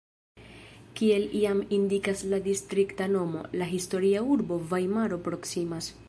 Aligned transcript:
Kiel 0.99 1.25
jam 1.41 1.59
indikas 1.77 2.23
la 2.31 2.39
distrikta 2.47 3.09
nomo, 3.17 3.43
la 3.63 3.67
historia 3.73 4.23
urbo 4.37 4.57
Vajmaro 4.73 5.21
proksimas. 5.29 5.91